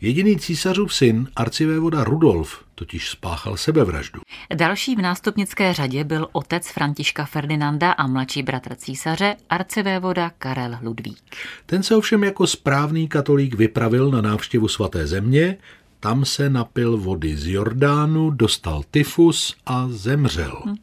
Jediný 0.00 0.38
císařův 0.38 0.94
syn, 0.94 1.28
arcivévoda 1.36 2.04
Rudolf, 2.04 2.64
totiž 2.74 3.10
spáchal 3.10 3.56
sebevraždu. 3.56 4.20
Další 4.54 4.96
v 4.96 5.02
nástupnické 5.02 5.72
řadě 5.72 6.04
byl 6.04 6.28
otec 6.32 6.68
Františka 6.68 7.24
Ferdinanda 7.24 7.92
a 7.92 8.06
mladší 8.06 8.42
bratr 8.42 8.74
císaře, 8.74 9.36
arcivévoda 9.50 10.30
Karel 10.38 10.78
Ludvík. 10.82 11.18
Ten 11.66 11.82
se 11.82 11.96
ovšem 11.96 12.24
jako 12.24 12.46
správný 12.46 13.08
katolík 13.08 13.54
vypravil 13.54 14.10
na 14.10 14.20
návštěvu 14.20 14.68
svaté 14.68 15.06
země, 15.06 15.56
tam 16.02 16.24
se 16.24 16.50
napil 16.50 16.98
vody 16.98 17.36
z 17.36 17.46
Jordánu, 17.46 18.30
dostal 18.30 18.82
tyfus 18.90 19.56
a 19.66 19.86
zemřel. 19.88 20.62
Hm. 20.66 20.74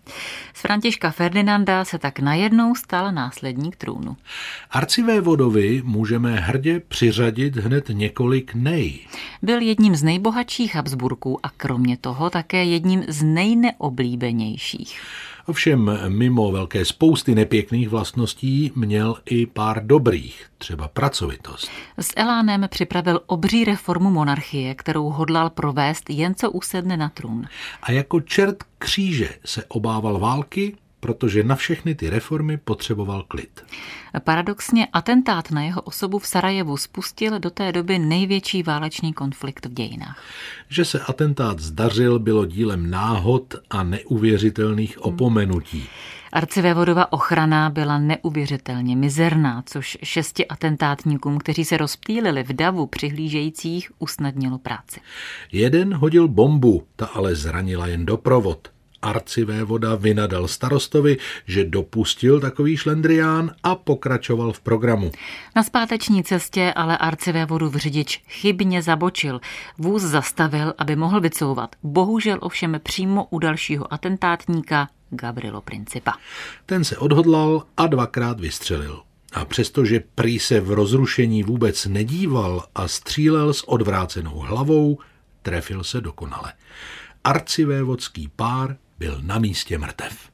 Z 0.54 0.62
Františka 0.62 1.12
Ferdinanda 1.12 1.86
se 1.86 2.00
tak 2.00 2.20
najednou 2.20 2.76
stal 2.76 3.12
následník 3.12 3.76
trůnu. 3.76 4.18
Arcivé 4.72 5.22
vodovi 5.22 5.82
můžeme 5.86 6.36
hrdě 6.36 6.80
přiřadit 6.80 7.56
hned 7.56 7.90
několik 7.90 8.52
nej. 8.56 9.00
Byl 9.42 9.62
jedním 9.62 9.96
z 9.96 10.04
nejbohatších 10.04 10.76
Habsburků 10.76 11.46
a 11.46 11.50
kromě 11.50 11.98
toho 11.98 12.30
také 12.30 12.66
jedním 12.66 13.04
z 13.08 13.24
nejneoblíbenějších. 13.24 15.02
Ovšem 15.50 16.00
mimo 16.08 16.52
velké 16.52 16.86
spousty 16.86 17.36
nepěkných 17.36 17.90
vlastností 17.90 18.72
měl 18.76 19.16
i 19.26 19.46
pár 19.46 19.86
dobrých, 19.86 20.46
třeba 20.58 20.88
pracovitost. 20.88 21.72
S 22.00 22.14
Elánem 22.16 22.68
připravil 22.70 23.22
obří 23.26 23.66
reformu 23.66 24.10
monarchie, 24.10 24.76
kterou 24.76 25.10
hodlal 25.10 25.50
provést 25.50 26.10
jen 26.10 26.36
co 26.36 26.52
usedne 26.52 26.98
na 26.98 27.10
trůn. 27.10 27.46
A 27.84 27.92
jako 27.92 28.22
čert 28.22 28.64
kříže 28.78 29.30
se 29.46 29.64
obával 29.68 30.20
války, 30.20 30.76
protože 31.00 31.44
na 31.44 31.56
všechny 31.56 31.96
ty 31.96 32.10
reformy 32.10 32.58
potřeboval 32.58 33.24
klid. 33.28 33.64
Paradoxně 34.24 34.88
atentát 34.94 35.52
na 35.52 35.64
jeho 35.64 35.82
osobu 35.82 36.20
v 36.20 36.28
Sarajevu 36.28 36.78
spustil 36.78 37.40
do 37.40 37.50
té 37.50 37.72
doby 37.72 38.00
největší 38.00 38.64
válečný 38.64 39.14
konflikt 39.14 39.66
v 39.66 39.74
dějinách. 39.74 40.24
Že 40.70 40.86
se 40.86 41.00
atentát 41.00 41.60
zdařil, 41.60 42.20
bylo 42.20 42.46
dílem 42.46 42.90
náhod 42.90 43.56
a 43.70 43.84
neuvěřitelných 43.84 44.98
hmm. 44.98 45.06
opomenutí. 45.06 45.88
Arcivévodova 46.32 47.14
ochrana 47.14 47.70
byla 47.70 47.98
neuvěřitelně 47.98 48.96
mizerná, 48.96 49.64
což 49.66 49.98
šesti 50.04 50.48
atentátníkům, 50.48 51.38
kteří 51.38 51.66
se 51.66 51.78
rozptýlili 51.78 52.44
v 52.44 52.54
davu 52.54 52.88
přihlížejících, 52.88 53.92
usnadnilo 54.00 54.58
práci. 54.58 55.00
Jeden 55.52 55.94
hodil 55.94 56.28
bombu, 56.28 56.84
ta 56.96 57.06
ale 57.06 57.36
zranila 57.36 57.88
jen 57.88 58.06
doprovod 58.06 58.68
voda 59.64 59.96
vynadal 59.96 60.48
starostovi, 60.48 61.18
že 61.46 61.66
dopustil 61.66 62.40
takový 62.40 62.78
šlendrián 62.78 63.52
a 63.64 63.76
pokračoval 63.76 64.54
v 64.54 64.60
programu. 64.60 65.12
Na 65.56 65.64
zpáteční 65.64 66.24
cestě 66.24 66.74
ale 66.76 66.98
v 67.70 67.76
řidič 67.76 68.24
chybně 68.28 68.82
zabočil. 68.82 69.42
Vůz 69.78 70.04
zastavil, 70.04 70.74
aby 70.78 70.96
mohl 70.96 71.22
vycouvat. 71.22 71.76
Bohužel 71.84 72.38
ovšem 72.42 72.80
přímo 72.84 73.26
u 73.26 73.40
dalšího 73.40 73.94
atentátníka 73.94 74.88
Gabrielo 75.10 75.62
Principa. 75.62 76.14
Ten 76.66 76.84
se 76.84 76.98
odhodlal 76.98 77.64
a 77.78 77.88
dvakrát 77.88 78.40
vystřelil. 78.40 79.02
A 79.34 79.46
přestože 79.46 80.04
prý 80.16 80.40
se 80.40 80.60
v 80.60 80.72
rozrušení 80.72 81.44
vůbec 81.44 81.86
nedíval 81.86 82.66
a 82.76 82.88
střílel 82.88 83.54
s 83.54 83.70
odvrácenou 83.70 84.40
hlavou, 84.40 84.98
trefil 85.42 85.84
se 85.84 86.02
dokonale. 86.02 86.54
Arcivévodský 87.24 88.32
pár 88.36 88.78
byl 89.00 89.20
na 89.22 89.40
místě 89.40 89.78
mrtev. 89.78 90.30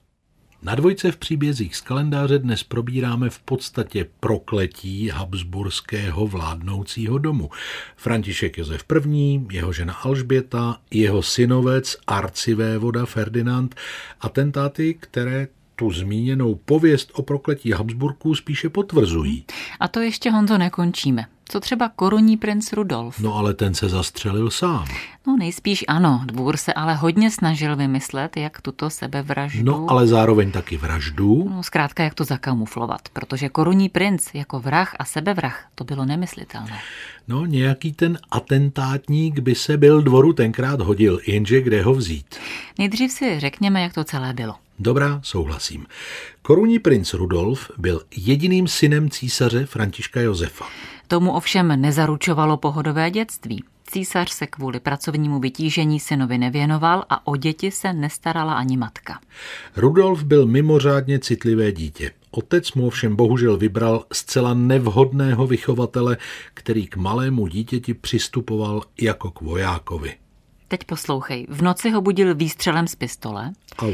Na 0.61 0.75
dvojce 0.75 1.11
v 1.11 1.17
příbězích 1.17 1.75
z 1.75 1.81
kalendáře 1.81 2.39
dnes 2.39 2.63
probíráme 2.63 3.29
v 3.29 3.39
podstatě 3.39 4.07
prokletí 4.19 5.09
habsburského 5.09 6.27
vládnoucího 6.27 7.17
domu. 7.17 7.49
František 7.95 8.57
Josef 8.57 8.83
I., 9.13 9.41
jeho 9.51 9.73
žena 9.73 9.93
Alžběta, 9.93 10.77
jeho 10.91 11.23
synovec 11.23 11.97
arcivévoda 12.07 13.05
Ferdinand, 13.05 13.75
atentáty, 14.21 14.93
které 14.93 15.47
tu 15.75 15.91
zmíněnou 15.91 16.55
pověst 16.55 17.11
o 17.13 17.21
prokletí 17.21 17.71
Habsburků 17.71 18.35
spíše 18.35 18.69
potvrzují. 18.69 19.45
A 19.79 19.87
to 19.87 19.99
ještě, 19.99 20.31
Honzo, 20.31 20.57
nekončíme. 20.57 21.25
Co 21.49 21.59
třeba 21.59 21.91
korunní 21.95 22.37
princ 22.37 22.73
Rudolf? 22.73 23.19
No 23.19 23.35
ale 23.35 23.53
ten 23.53 23.73
se 23.73 23.89
zastřelil 23.89 24.51
sám. 24.51 24.85
No 25.27 25.37
nejspíš 25.37 25.85
ano, 25.87 26.21
dvůr 26.25 26.57
se 26.57 26.73
ale 26.73 26.95
hodně 26.95 27.31
snažil 27.31 27.75
vymyslet, 27.75 28.37
jak 28.37 28.61
tuto 28.61 28.89
sebevraždu... 28.89 29.63
No 29.63 29.85
ale 29.89 30.07
zároveň 30.07 30.51
taky 30.51 30.77
vraždu. 30.77 31.49
No 31.49 31.63
zkrátka, 31.63 32.03
jak 32.03 32.13
to 32.13 32.23
zakamuflovat, 32.23 33.01
protože 33.13 33.49
korunní 33.49 33.89
princ 33.89 34.29
jako 34.33 34.59
vrah 34.59 34.95
a 34.99 35.05
sebevrah, 35.05 35.67
to 35.75 35.83
bylo 35.83 36.05
nemyslitelné. 36.05 36.79
No 37.27 37.45
nějaký 37.45 37.93
ten 37.93 38.17
atentátník 38.31 39.39
by 39.39 39.55
se 39.55 39.77
byl 39.77 40.01
dvoru 40.01 40.33
tenkrát 40.33 40.81
hodil, 40.81 41.19
jenže 41.27 41.61
kde 41.61 41.83
ho 41.83 41.93
vzít? 41.93 42.35
Nejdřív 42.79 43.11
si 43.11 43.39
řekněme, 43.39 43.81
jak 43.81 43.93
to 43.93 44.03
celé 44.03 44.33
bylo. 44.33 44.55
Dobrá, 44.79 45.19
souhlasím. 45.23 45.85
Korunní 46.41 46.79
princ 46.79 47.13
Rudolf 47.13 47.71
byl 47.77 48.01
jediným 48.17 48.67
synem 48.67 49.09
císaře 49.09 49.65
Františka 49.65 50.21
Josefa. 50.21 50.65
Tomu 51.07 51.31
ovšem 51.31 51.81
nezaručovalo 51.81 52.57
pohodové 52.57 53.11
dětství. 53.11 53.63
Císař 53.87 54.31
se 54.31 54.47
kvůli 54.47 54.79
pracovnímu 54.79 55.39
vytížení 55.39 55.99
synovi 55.99 56.37
nevěnoval 56.37 57.03
a 57.09 57.27
o 57.27 57.35
děti 57.35 57.71
se 57.71 57.93
nestarala 57.93 58.53
ani 58.53 58.77
matka. 58.77 59.19
Rudolf 59.75 60.23
byl 60.23 60.45
mimořádně 60.45 61.19
citlivé 61.19 61.71
dítě. 61.71 62.11
Otec 62.31 62.73
mu 62.73 62.87
ovšem 62.87 63.15
bohužel 63.15 63.57
vybral 63.57 64.05
zcela 64.13 64.53
nevhodného 64.53 65.47
vychovatele, 65.47 66.17
který 66.53 66.87
k 66.87 66.95
malému 66.95 67.47
dítěti 67.47 67.93
přistupoval 67.93 68.81
jako 69.01 69.31
k 69.31 69.41
vojákovi. 69.41 70.15
Teď 70.67 70.83
poslouchej. 70.83 71.47
V 71.49 71.61
noci 71.61 71.89
ho 71.89 72.01
budil 72.01 72.35
výstřelem 72.35 72.87
z 72.87 72.95
pistole. 72.95 73.51
Au. 73.77 73.93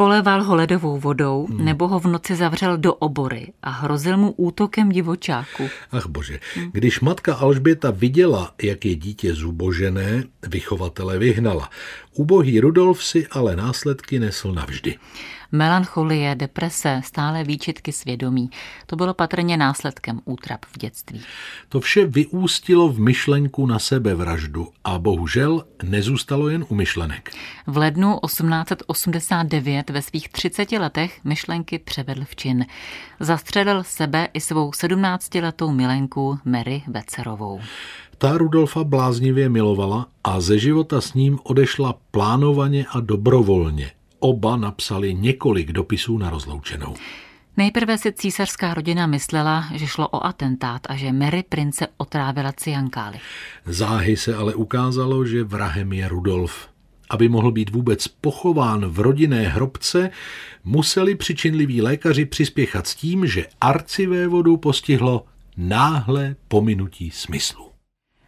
Poléval 0.00 0.42
ho 0.42 0.54
ledovou 0.54 0.98
vodou 0.98 1.46
hmm. 1.46 1.64
nebo 1.64 1.88
ho 1.88 2.00
v 2.00 2.04
noci 2.04 2.36
zavřel 2.36 2.76
do 2.76 2.94
obory 2.94 3.52
a 3.62 3.70
hrozil 3.70 4.16
mu 4.16 4.32
útokem 4.32 4.88
divočáku. 4.88 5.68
Ach 5.92 6.06
bože, 6.06 6.40
hmm. 6.54 6.70
když 6.72 7.00
matka 7.00 7.34
Alžběta 7.34 7.90
viděla, 7.90 8.54
jak 8.62 8.84
je 8.84 8.94
dítě 8.94 9.34
zubožené, 9.34 10.24
vychovatele 10.48 11.18
vyhnala. 11.18 11.70
Ubohý 12.14 12.60
Rudolf 12.60 13.04
si 13.04 13.26
ale 13.26 13.56
následky 13.56 14.18
nesl 14.18 14.52
navždy. 14.52 14.96
Melancholie, 15.52 16.34
deprese, 16.34 17.00
stále 17.04 17.44
výčitky 17.44 17.92
svědomí. 17.92 18.50
To 18.86 18.96
bylo 18.96 19.14
patrně 19.14 19.56
následkem 19.56 20.20
útrap 20.24 20.64
v 20.64 20.78
dětství. 20.78 21.22
To 21.68 21.80
vše 21.80 22.06
vyústilo 22.06 22.88
v 22.88 23.00
myšlenku 23.00 23.66
na 23.66 23.78
sebevraždu 23.78 24.68
a 24.84 24.98
bohužel 24.98 25.64
nezůstalo 25.82 26.48
jen 26.48 26.64
u 26.68 26.74
myšlenek. 26.74 27.30
V 27.66 27.76
lednu 27.76 28.18
1889 28.26 29.90
ve 29.90 30.02
svých 30.02 30.28
30 30.28 30.72
letech 30.72 31.24
myšlenky 31.24 31.78
převedl 31.78 32.24
v 32.24 32.36
čin. 32.36 32.66
Zastřelil 33.20 33.82
sebe 33.84 34.28
i 34.32 34.40
svou 34.40 34.70
17-letou 34.70 35.70
milenku 35.72 36.38
Mary 36.44 36.82
Becerovou. 36.86 37.60
Ta 38.18 38.38
Rudolfa 38.38 38.84
bláznivě 38.84 39.48
milovala 39.48 40.06
a 40.24 40.40
ze 40.40 40.58
života 40.58 41.00
s 41.00 41.14
ním 41.14 41.38
odešla 41.42 41.94
plánovaně 42.10 42.86
a 42.90 43.00
dobrovolně. 43.00 43.90
Oba 44.20 44.56
napsali 44.56 45.14
několik 45.14 45.72
dopisů 45.72 46.18
na 46.18 46.30
rozloučenou. 46.30 46.94
Nejprve 47.56 47.98
si 47.98 48.12
císařská 48.12 48.74
rodina 48.74 49.06
myslela, 49.06 49.64
že 49.74 49.86
šlo 49.86 50.08
o 50.08 50.26
atentát 50.26 50.82
a 50.88 50.96
že 50.96 51.12
Mary 51.12 51.42
prince 51.48 51.86
otrávila 51.96 52.52
ciankály. 52.52 53.18
Záhy 53.66 54.16
se 54.16 54.34
ale 54.34 54.54
ukázalo, 54.54 55.26
že 55.26 55.44
vrahem 55.44 55.92
je 55.92 56.08
Rudolf. 56.08 56.68
Aby 57.10 57.28
mohl 57.28 57.52
být 57.52 57.70
vůbec 57.70 58.08
pochován 58.08 58.86
v 58.86 59.00
rodinné 59.00 59.48
hrobce, 59.48 60.10
museli 60.64 61.14
přičinliví 61.14 61.82
lékaři 61.82 62.24
přispěchat 62.24 62.86
s 62.86 62.94
tím, 62.94 63.26
že 63.26 63.46
arcivévodu 63.60 64.56
postihlo 64.56 65.24
náhle 65.56 66.36
pominutí 66.48 67.10
smyslu. 67.10 67.69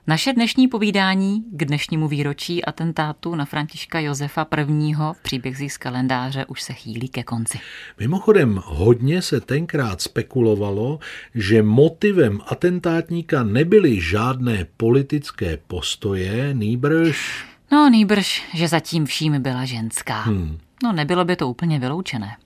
Naše 0.06 0.32
dnešní 0.32 0.68
povídání 0.68 1.44
k 1.50 1.64
dnešnímu 1.64 2.08
výročí 2.08 2.64
atentátu 2.64 3.34
na 3.34 3.44
Františka 3.44 4.00
Josefa 4.00 4.46
I. 4.56 4.94
příběh 5.22 5.72
z 5.72 5.78
kalendáře 5.78 6.44
už 6.44 6.62
se 6.62 6.72
chýlí 6.72 7.08
ke 7.08 7.22
konci. 7.22 7.58
Mimochodem, 8.00 8.60
hodně 8.64 9.22
se 9.22 9.40
tenkrát 9.40 10.00
spekulovalo, 10.00 10.98
že 11.34 11.62
motivem 11.62 12.40
atentátníka 12.46 13.42
nebyly 13.42 14.00
žádné 14.00 14.66
politické 14.76 15.58
postoje, 15.66 16.54
nýbrž... 16.54 17.44
No, 17.72 17.90
nýbrž, 17.90 18.44
že 18.54 18.68
zatím 18.68 19.06
vším 19.06 19.42
byla 19.42 19.64
ženská. 19.64 20.20
Hmm. 20.20 20.58
No, 20.84 20.92
nebylo 20.92 21.24
by 21.24 21.36
to 21.36 21.48
úplně 21.48 21.78
vyloučené. 21.78 22.36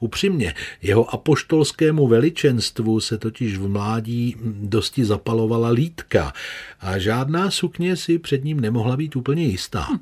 Upřímně, 0.00 0.54
jeho 0.82 1.14
apoštolskému 1.14 2.06
veličenstvu 2.06 3.00
se 3.00 3.18
totiž 3.18 3.56
v 3.56 3.68
mládí 3.68 4.36
dosti 4.44 5.04
zapalovala 5.04 5.68
lítka 5.68 6.32
a 6.80 6.98
žádná 6.98 7.50
sukně 7.50 7.96
si 7.96 8.18
před 8.18 8.44
ním 8.44 8.60
nemohla 8.60 8.96
být 8.96 9.16
úplně 9.16 9.44
jistá. 9.44 9.86
Hm. 9.92 9.98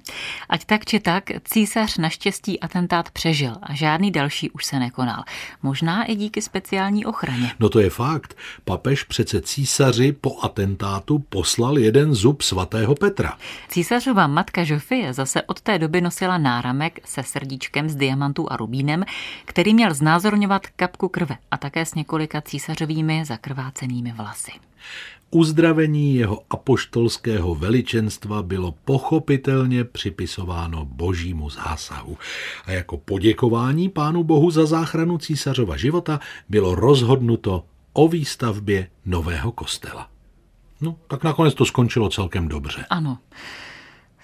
Ať 0.48 0.64
tak 0.64 0.84
či 0.84 1.00
tak, 1.00 1.24
císař 1.44 1.98
naštěstí 1.98 2.60
atentát 2.60 3.10
přežil 3.10 3.54
a 3.62 3.74
žádný 3.74 4.10
další 4.10 4.50
už 4.50 4.64
se 4.64 4.78
nekonal. 4.78 5.22
Možná 5.62 6.04
i 6.04 6.14
díky 6.14 6.42
speciální 6.42 7.04
ochraně. 7.04 7.52
No 7.60 7.68
to 7.68 7.80
je 7.80 7.90
fakt. 7.90 8.36
Papež 8.64 9.04
přece 9.04 9.40
císaři 9.40 10.12
po 10.12 10.40
atentátu 10.42 11.18
poslal 11.18 11.78
jeden 11.78 12.14
zub 12.14 12.42
svatého 12.42 12.94
Petra. 12.94 13.38
Císařova 13.68 14.26
matka 14.26 14.64
Žofie 14.64 15.12
zase 15.12 15.42
od 15.42 15.60
té 15.60 15.78
doby 15.78 16.00
nosila 16.00 16.38
náramek 16.38 17.00
se 17.04 17.22
srdíčkem 17.22 17.88
s 17.88 17.96
diamantů 17.96 18.52
a 18.52 18.56
rubínem, 18.56 19.04
který 19.44 19.61
měl 19.70 19.94
znázorňovat 19.94 20.66
kapku 20.66 21.08
krve 21.08 21.36
a 21.50 21.56
také 21.56 21.86
s 21.86 21.94
několika 21.94 22.40
císařovými 22.40 23.24
zakrvácenými 23.24 24.12
vlasy. 24.12 24.52
Uzdravení 25.30 26.14
jeho 26.14 26.42
apoštolského 26.50 27.54
veličenstva 27.54 28.42
bylo 28.42 28.74
pochopitelně 28.84 29.84
připisováno 29.84 30.84
božímu 30.84 31.50
zásahu. 31.50 32.18
A 32.64 32.72
jako 32.72 32.96
poděkování 32.96 33.88
pánu 33.88 34.24
bohu 34.24 34.50
za 34.50 34.66
záchranu 34.66 35.18
císařova 35.18 35.76
života 35.76 36.20
bylo 36.48 36.74
rozhodnuto 36.74 37.64
o 37.92 38.08
výstavbě 38.08 38.88
nového 39.06 39.52
kostela. 39.52 40.08
No, 40.80 40.96
tak 41.08 41.24
nakonec 41.24 41.54
to 41.54 41.64
skončilo 41.64 42.08
celkem 42.08 42.48
dobře. 42.48 42.86
Ano 42.90 43.18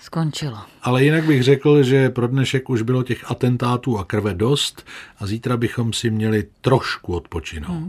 skončilo. 0.00 0.58
Ale 0.82 1.04
jinak 1.04 1.24
bych 1.24 1.42
řekl, 1.42 1.82
že 1.82 2.10
pro 2.10 2.28
dnešek 2.28 2.70
už 2.70 2.82
bylo 2.82 3.02
těch 3.02 3.30
atentátů 3.30 3.98
a 3.98 4.04
krve 4.04 4.34
dost 4.34 4.86
a 5.18 5.26
zítra 5.26 5.56
bychom 5.56 5.92
si 5.92 6.10
měli 6.10 6.46
trošku 6.60 7.14
odpočinout. 7.14 7.70
Hmm. 7.70 7.88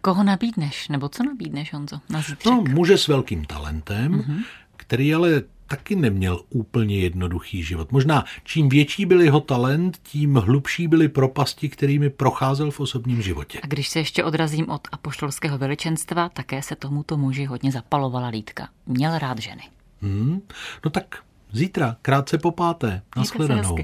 Koho 0.00 0.22
nabídneš? 0.24 0.88
Nebo 0.88 1.08
co 1.08 1.22
nabídneš, 1.22 1.72
Honzo, 1.72 2.00
na 2.10 2.20
zítřek? 2.20 2.52
No, 2.52 2.64
muže 2.68 2.98
s 2.98 3.08
velkým 3.08 3.44
talentem, 3.44 4.12
mm-hmm. 4.12 4.44
který 4.76 5.14
ale 5.14 5.42
taky 5.66 5.96
neměl 5.96 6.40
úplně 6.50 6.98
jednoduchý 6.98 7.62
život. 7.62 7.92
Možná 7.92 8.24
čím 8.44 8.68
větší 8.68 9.06
byl 9.06 9.20
jeho 9.20 9.40
talent, 9.40 9.98
tím 10.02 10.34
hlubší 10.34 10.88
byly 10.88 11.08
propasti, 11.08 11.68
kterými 11.68 12.10
procházel 12.10 12.70
v 12.70 12.80
osobním 12.80 13.22
životě. 13.22 13.60
A 13.62 13.66
když 13.66 13.88
se 13.88 13.98
ještě 13.98 14.24
odrazím 14.24 14.70
od 14.70 14.88
apoštolského 14.92 15.58
veličenstva, 15.58 16.28
také 16.28 16.62
se 16.62 16.76
tomuto 16.76 17.16
muži 17.16 17.44
hodně 17.44 17.72
zapalovala 17.72 18.28
lítka. 18.28 18.68
Měl 18.86 19.18
rád 19.18 19.38
ženy. 19.38 19.62
Hmm, 20.02 20.40
no 20.84 20.90
tak 20.90 21.16
Zítra, 21.54 21.96
krátce 22.02 22.38
po 22.38 22.50
páté. 22.52 23.02
Naschledanou. 23.16 23.78